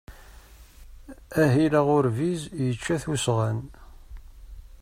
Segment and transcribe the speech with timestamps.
[1.43, 3.59] Ahil aɣurbiz yečča-t usɣan.